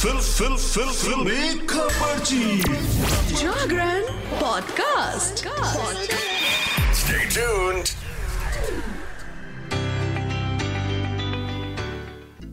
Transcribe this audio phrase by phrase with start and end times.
[0.00, 1.66] Fill fill fill fill.
[1.68, 2.60] खबरची
[3.36, 4.02] Jagran
[4.40, 5.44] podcast.
[7.00, 7.90] Stay tuned.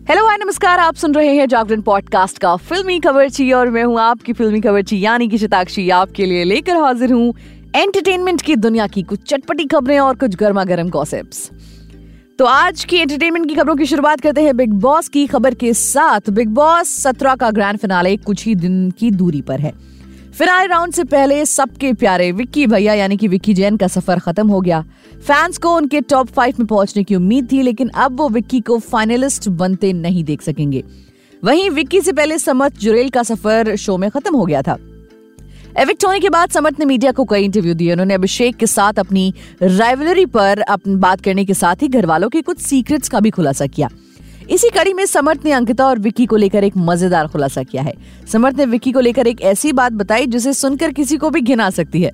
[0.10, 4.00] Hello hi नमस्कार आप सुन रहे हैं जागरण पॉडकास्ट का फिल्मी खबरची और मैं हूँ
[4.00, 7.34] आपकी फिल्मी खबरची यानी कि शताक्षी आपके लिए लेकर हाजिर हूँ
[7.76, 11.50] एंटरटेनमेंट की दुनिया की कुछ चटपटी खबरें और कुछ गर्मा गर्म गॉसिप्स
[12.40, 15.74] तो आज की एंटरटेनमेंट की खबरों की शुरुआत करते हैं बिग बॉस की खबर के
[15.74, 19.72] साथ। बिग बॉस सत्रह का ग्रैंड फिनाले कुछ ही दिन की दूरी पर है।
[20.38, 24.48] फिनाले राउंड से पहले सबके प्यारे विक्की भैया, यानी कि विक्की जैन का सफ़र खत्म
[24.48, 24.82] हो गया।
[25.27, 28.80] फैंस को उनके टॉप फाइव में पहुँचने की उम्मीद थी, लेकिन अब वो विक्की को
[28.80, 30.84] फाइनलिस्ट बनते नहीं देख सकेंगे।
[31.44, 34.77] वहीं विक्की से पहले समर्थ जुरेल का सफ़र शो में खत्म हो गया था।
[35.77, 38.99] एविक्ट होने के बाद समर्थ ने मीडिया को कई इंटरव्यू दिए। उन्होंने अभिषेक के साथ
[38.99, 43.30] अपनी राइवलरी पर बात करने के साथ ही घर वालों के कुछ सीक्रेट्स का भी
[43.30, 43.90] खुलासा किया।
[44.49, 47.94] इसी कड़ी में समर्थ ने अंकिता और विक्की को लेकर एक मज़ेदार खुलासा किया है।
[48.32, 51.70] समर्थ ने विक्की को लेकर एक ऐसी बात बताई जिसे सुनकर किसी को भी घिना
[51.70, 52.12] सकती है।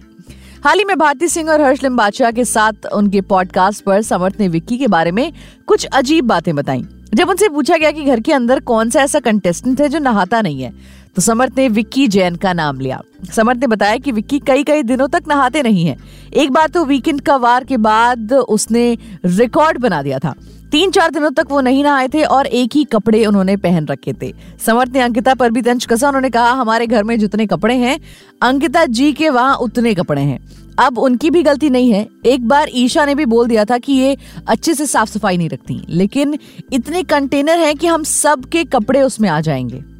[0.65, 4.47] हाल ही में भारती सिंह और हर्ष बादशाह के साथ उनके पॉडकास्ट पर समर्थ ने
[4.47, 5.31] विक्की के बारे में
[5.67, 9.19] कुछ अजीब बातें बताई। जब उनसे पूछा गया कि घर के अंदर कौन सा ऐसा
[9.19, 10.71] कंटेस्टेंट है जो नहाता नहीं है
[11.15, 13.01] तो समर्थ ने विक्की जैन का नाम लिया।
[13.33, 15.97] समर्थ ने बताया कि विक्की कई कई दिनों तक नहाते नहीं है।
[16.33, 20.33] एक बार तो वीकेंड का वार के बाद उसने रिकॉर्ड बना दिया था।
[20.71, 24.13] तीन चार दिनों तक वो नहीं नहाए थे और एक ही कपड़े उन्होंने पहन रखे
[24.13, 24.33] थे।
[24.65, 27.99] समर्थ ने अंकिता पर भी तंज कसा। उन्होंने कहा, हमारे घर में जितने कपड़े हैं,
[28.41, 32.69] अंकिता जी के वहाँ उतने कपड़े हैं। अब उनकी भी गलती नहीं है। एक बार
[32.73, 36.39] ईशा ने भी बोल दिया था कि ये अच्छे से साफ़ सफ़ाई नहीं रखती। लेकिन
[36.73, 39.92] इतने कंटेनर हैं कि हम सब के कपड़े उसमें आ जाएँगे।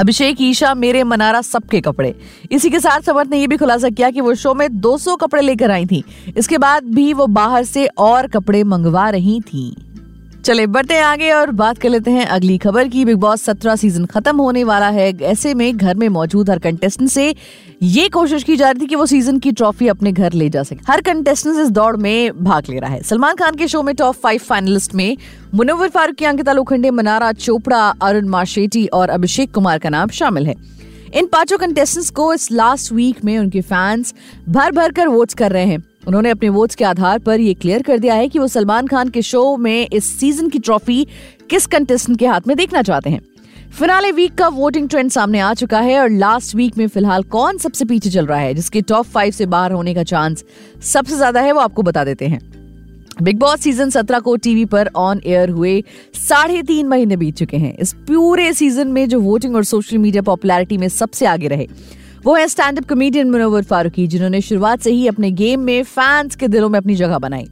[0.00, 2.14] अभिषेक, ईशा, मेरे, मनारा सबके कपड़े।
[2.52, 5.42] इसी के साथ समर्थ ने यह भी खुलासा किया कि वो शो में 200 कपड़े
[5.42, 6.04] लेकर आई थी।
[6.36, 9.89] इसके बाद भी वो बाहर से और कपड़े मंगवा रही थी।
[10.40, 13.76] चले, बढ़ते हैं आगे और बात कर लेते हैं अगली खबर की। बिग बॉस सत्रह
[13.76, 17.34] सीज़न खत्म होने वाला है। ऐसे में घर में मौजूद हर कंटेस्टेंट से
[17.82, 20.62] ये कोशिश की जा रही थी कि वो सीज़न की ट्रॉफी अपने घर ले जा
[20.62, 23.94] सके। हर कंटेस्टेंट इस दौड़ में भाग ले रहा है। सलमान खान के शो में
[23.94, 25.16] टॉप फाइव फाइनलिस्ट में
[25.54, 30.54] मुनव्वर फारूकी अंकिता लोखंडे मनारा चोपड़ा, अरुण मार्शेटी और अभिषेक कुमार का नाम शामिल है।
[31.14, 34.14] इन पाँचों कंटेस्टेंट्स को इस लास्ट वीक में उनके फैंस
[34.48, 37.82] भर भर कर वोट्स कर रहे हैं। उन्होंने अपने वोट्स के आधार पर ये क्लियर
[37.82, 41.06] कर दिया है कि वो सलमान खान के शो में इस सीज़न की ट्रॉफी
[41.50, 43.20] किस कंटेस्टेंट के हाथ में देखना चाहते हैं।
[43.70, 47.58] फिनाले वीक का वोटिंग ट्रेंड सामने आ चुका है और लास्ट वीक में फ़िलहाल कौन
[47.58, 50.44] सबसे पीछे चल रहा है, जिसके टॉप फाइव से बाहर होने का चांस
[50.84, 52.40] सबसे ज़्यादा है, वो आपको बता देते हैं।
[53.22, 55.82] बिग बॉस सीज़न सत्रह को टीवी पर ऑन एयर हुए,
[56.18, 60.22] साढ़े तीन महीने बीत चुके हैं। इस पूरे सीज़न में जो वोटिंग और सोशल मीडिया
[60.22, 61.66] पॉपुलैरिटी में सबसे आगे रहे
[62.22, 66.36] वो है stand up comedian Munawar Faruqui, जिन्होंने शुरुआत से ही अपने गेम में फैंस
[66.36, 67.48] के दिलों में अपनी जगह बनाई।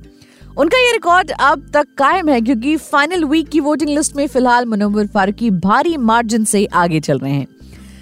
[0.59, 4.67] उनका ये रिकॉर्ड अब तक कायम है, क्योंकि फाइनल वीक की वोटिंग लिस्ट में फ़िलहाल
[4.67, 7.47] मुनवर फारूकी भारी मार्जिन से आगे चल रहे हैं।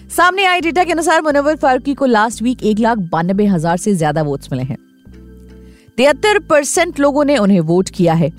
[0.08, 3.94] सामने आई डेटा के अनुसार मुनवर फारूकी को लास्ट वीक एक लाख बानबे हज़ार से
[3.94, 4.78] ज़्यादा वोट्स मिले हैं।
[5.96, 8.32] तिहत्तर परसेंट लोगों ने उन्हें वोट किया है।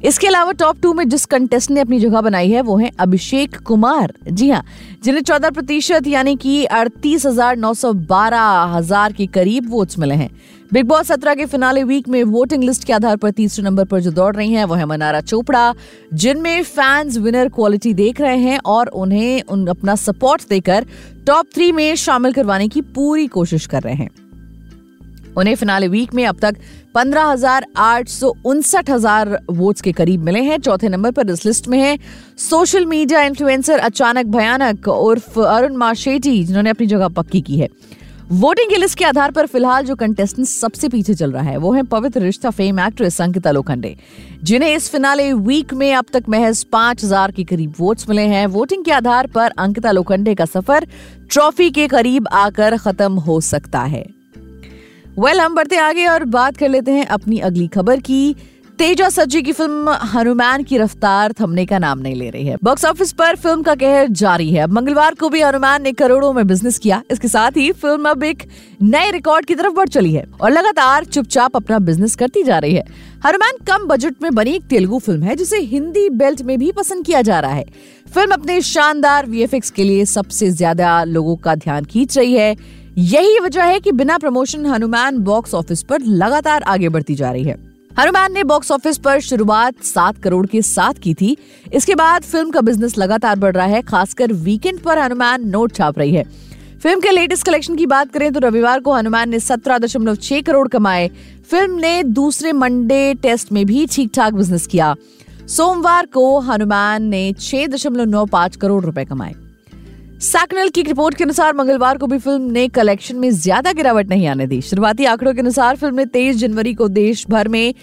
[0.00, 3.56] इसके अलावा टॉप टू में जिस कंटेस्ट ने अपनी जगह बनाई है, वो है अभिषेक
[3.58, 4.62] कुमार। जी हाँ
[5.04, 10.14] जिन्हें चौदह प्रतिशत यानी कि अड़तीस हज़ार नौ सौ बारह हज़ार के करीब वोट्स मिले
[10.14, 10.30] हैं।
[10.72, 14.00] बिग बॉस सत्रह के फिनाले वीक में वोटिंग लिस्ट के आधार पर तीसरे नंबर पर
[14.00, 15.74] जो दौड़ रही हैं, वो है मनारा चोपड़ा,
[16.14, 20.86] जिनमें फैंस विनर क्वालिटी देख रहे हैं और उन्हें उन अपना सपोर्ट देकर
[21.26, 24.10] टॉप थ्री में शामिल करवाने की पूरी कोशिश कर रहे हैं।
[25.36, 26.56] उन्हें फिनाले वीक में अब तक
[26.94, 31.44] पंद्रह हज़ार आठ सौ उनसठ हज़ार वोट्स के करीब मिले हैं। चौथे नंबर पर इस
[31.46, 31.98] लिस्ट में है
[32.40, 37.68] सोशल मीडिया इन्फ्लुएंसर अचानक भयानक उर्फ़ अरुण माशेटी, जिन्होंने अपनी जगह पक्की की है।
[38.30, 41.72] वोटिंग की लिस्ट के आधार पर फ़िलहाल जो कंटेस्टेंट सबसे पीछे चल रहा है, वो
[41.72, 43.94] है पवित्र रिश्ता फेम एक्ट्रेस अंकिता लोखंडे,
[44.42, 48.46] जिन्हें इस फिनाले वीक में अब तक महज पाँच हज़ार के करीब वोट्स मिले हैं।
[48.48, 50.86] वोटिंग के आधार पर अंकिता लोखंडे का सफ़र
[51.30, 54.04] ट्रॉफी के करीब आकर खत्म हो सकता है।
[55.18, 58.34] वेल well, हम बढ़ते आगे और बात कर लेते हैं अपनी अगली खबर की।
[58.78, 62.84] तेजा सज्जी की फ़िल्म हनुमान की रफ्तार थमने का नाम नहीं ले रही है। बॉक्स
[62.84, 66.78] ऑफ़िस पर फ़िल्म का कहर जारी है। मंगलवार को भी हनुमान ने करोड़ों में बिज़नेस
[66.78, 68.46] किया। इसके साथ ही फ़िल्म अब एक
[68.82, 72.74] नए रिकॉर्ड की तरफ़ बढ़ चली है और लगातार चुपचाप अपना बिज़नेस करती जा रही
[72.74, 72.84] है।
[73.26, 77.06] हनुमान कम बजट में बनी एक तेलुगु फ़िल्म है जिसे हिंदी बेल्ट में भी पसंद
[77.06, 77.66] किया जा रहा है।
[78.14, 82.54] फ़िल्म अपने शानदार वीएफएक्स के लिए सबसे ज़्यादा लोगों का ध्यान खींच रही है।
[82.98, 87.44] यही वजह है कि बिना प्रमोशन हनुमान बॉक्स ऑफ़िस पर लगातार आगे बढ़ती जा रही
[87.44, 87.54] है।
[87.98, 91.36] हनुमान ने बॉक्स ऑफ़िस पर शुरुआत सात करोड़ के साथ की थी।
[91.74, 95.98] इसके बाद फ़िल्म का बिज़नेस लगातार बढ़ रहा है, खासकर वीकेंड पर हनुमान नोट छाप
[95.98, 96.24] रही है।
[96.82, 100.40] फ़िल्म के लेटेस्ट कलेक्शन की बात करें तो रविवार को हनुमान ने सत्रह दशमलव छह
[100.42, 101.08] करोड़ कमाए।
[101.50, 104.94] फ़िल्म ने दूसरे मंडे टेस्ट में भी ठीक ठाक बिज़नेस किया।
[105.48, 109.34] सोमवार को हनुमान ने छह दशमलव नौ पाँच करोड़ रुपए कमाए।
[110.18, 114.26] सैकनल की रिपोर्ट के अनुसार मंगलवार को भी फ़िल्म ने कलेक्शन में ज़्यादा गिरावट नहीं
[114.26, 117.74] आने दी। शुरुआती आंकड़ों के अनुसार फ़िल्म ने तेईस जनवरी को देश भर में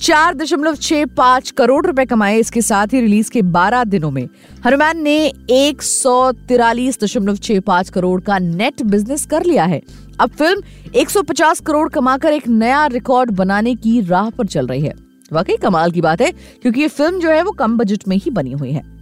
[0.00, 4.26] चार दशमलव छह पाँच करोड़ रुपए कमाए। इसके साथ ही रिलीज़ के बारह दिनों में
[4.66, 5.16] हनुमान ने
[5.52, 9.80] एक सौ तिरालीस दशमलव छह पाँच करोड़ का नेट बिज़नेस कर लिया है।
[10.20, 10.62] अब फ़िल्म
[10.96, 14.94] 150 करोड़ कमाकर एक नया रिकॉर्ड बनाने की राह पर चल रही है।
[15.32, 16.32] वाकई कमाल की बात है,
[16.62, 18.93] क्योंकि ये फ़िल्म जो है वो कम बजट में ही बनी हुई है।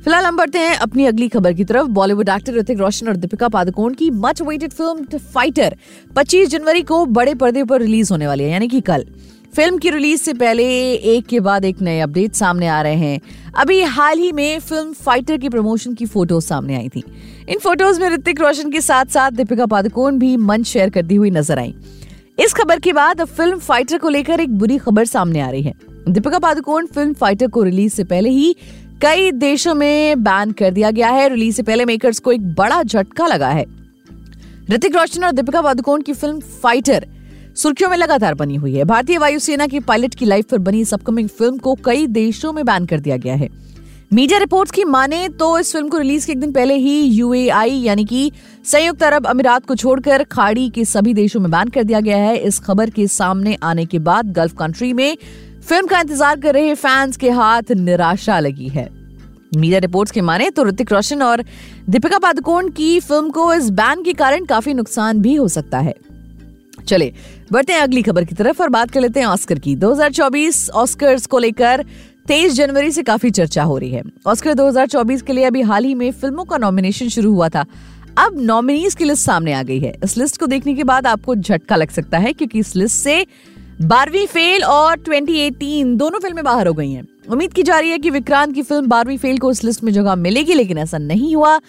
[0.00, 3.48] फ़िलहाल हम बढ़ते हैं अपनी अगली खबर की तरफ़। बॉलीवुड एक्टर ऋतिक रोशन और दीपिका
[3.48, 5.76] पादुकोण की मच वेटेड फ़िल्म फाइटर
[6.16, 9.04] 25 जनवरी को बड़े पर्दे पर रिलीज़ होने वाली है, यानी कि कल।
[9.56, 10.64] फ़िल्म की रिलीज़ से पहले
[10.94, 13.20] एक के बाद एक नए अपडेट सामने आ रहे हैं।
[13.54, 17.04] अभी हाल ही में फ़िल्म फाइटर की प्रमोशन की फ़ोटोज़ सामने आई थी।
[17.48, 21.30] इन फ़ोटोज़ में ऋतिक रोशन के साथ साथ दीपिका पादुकोण भी मंच शेयर करती हुई
[21.30, 21.74] नज़र आई।
[22.38, 25.62] इस खबर के बाद अब फ़िल्म फाइटर को लेकर एक बुरी खबर सामने आ रही
[25.62, 25.74] है।
[26.08, 28.54] दीपिका पादुकोण फ़िल्म फाइटर को रिलीज़ से पहले ही
[29.02, 32.82] कई देशों में बैन कर दिया गया है। रिलीज़ से पहले मेकर्स को एक बड़ा
[32.82, 33.64] झटका लगा है।
[34.70, 37.06] ऋतिक रोशन और दीपिका पादुकोण की फ़िल्म फाइटर
[37.56, 40.94] सुर्खियों में लगातार बनी हुई है। भारतीय वायुसेना की पायलट की लाइफ पर बनी इस
[40.94, 43.48] अपकमिंग फ़िल्म को कई देशों में बैन कर दिया गया है।
[44.12, 47.74] मीडिया रिपोर्ट्स की माने तो इस फ़िल्म को रिलीज़ के एक दिन पहले ही यूएआई
[47.74, 48.30] यानी कि
[48.64, 52.36] संयुक्त अरब अमीरात को छोड़कर खाड़ी के सभी देशों में बैन कर दिया गया है।
[52.38, 55.16] इस खबर के सामने आने के बाद गल्फ कंट्री में
[55.60, 58.88] फ़िल्म का इंतज़ार कर रहे फैंस के हाथ निराशा लगी है।
[59.56, 61.42] मीडिया रिपोर्ट्स के माने तो ऋतिक रोशन और
[61.88, 65.94] दीपिका पादुकोण की फ़िल्म को इस बैन के कारण काफ़ी नुकसान भी हो सकता है।
[66.88, 67.12] चले,
[67.52, 71.26] बढ़ते हैं अगली खबर की तरफ़ और बात कर लेते हैं ऑस्कर की। 2024 ऑस्कर्स
[71.26, 71.84] को लेकर
[72.28, 75.94] 23 जनवरी से काफ़ी चर्चा हो रही है। ऑस्कर 2024 के लिए अभी हाल ही
[75.94, 77.64] में फ़िल्मों का नॉमिनेशन शुरू हुआ था।
[78.18, 81.34] अब नॉमिनीज की लिस्ट सामने आ गई है। इस लिस्ट को देखने के बाद आपको
[81.34, 83.24] झटका लग सकता है क्योंकि इस लिस्ट से
[83.80, 87.98] बारहवीं फेल और 2018 दोनों फ़िल्में बाहर हो गई हैं। उम्मीद की जा रही है
[87.98, 91.36] कि विक्रांत की फ़िल्म बारहवीं फेल को इस लिस्ट में जगह मिलेगी, लेकिन ऐसा नहीं
[91.36, 91.60] हुआ।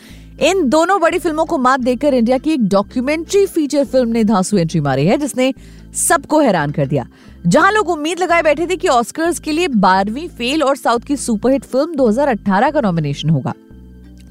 [0.42, 4.58] इन दोनों बड़ी फ़िल्मों को मात देकर इंडिया की एक डॉक्यूमेंट्री फीचर फ़िल्म ने धांसू
[4.58, 5.54] एंट्री मारी है, जिसने
[5.94, 7.08] सबको हैरान कर दिया।
[7.48, 11.16] जहाँ लोग उम्मीद लगाए बैठे थे कि ऑस्कर्स के लिए बारहवीं फेल और साउथ की
[11.16, 13.54] सुपरहिट फ़िल्म 2018 का नॉमिनेशन होगा।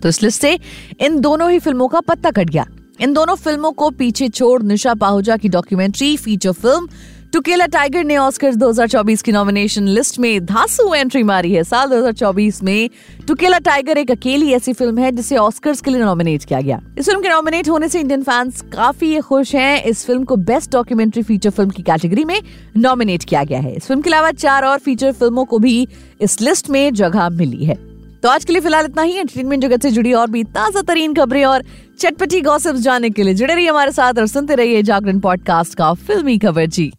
[0.02, 0.58] तो इस लिस्ट से
[1.00, 2.66] इन दोनों ही फ़िल्मों का पत्ता कट गया।
[3.00, 6.88] इन दोनों फ़िल्मों को पीछे छोड़ निशा पाहुजा की documentary feature film
[7.32, 12.62] to kill a tiger ने ऑस्कर 2024 की नॉमिनेशन लिस्ट में धांसू एंट्री मारी है। साल 2024
[12.62, 12.90] में
[13.28, 17.04] टुकेला टाइगर एक अकेली ऐसी फ़िल्म है जिसे ऑस्कर्स के लिए नॉमिनेट किया गया। इस
[17.04, 21.22] फ़िल्म के नॉमिनेट होने से इंडियन फैंस काफ़ी खुश हैं। इस फ़िल्म को बेस्ट डॉक्यूमेंट्री
[21.22, 22.40] फीचर फ़िल्म की कैटेगरी में
[22.76, 25.88] नॉमिनेट किया गया है। इस फ़िल्म के अलावा चार और फीचर फ़िल्मों को भी
[26.20, 27.74] इस लिस्ट में जगह मिली है।
[28.22, 31.14] तो आज के लिए फ़िलहाल इतना ही। एंटरटेनमेंट जगत से जुड़ी और भी ताज़ा तरीन
[31.14, 31.64] खबरें और
[31.98, 35.92] चटपटी गॉसिप्स जानने के लिए जुड़े रहिए हमारे साथ और सुनते रहिए जागरण पॉडकास्ट का
[35.92, 36.92] फिल्मी खबर जी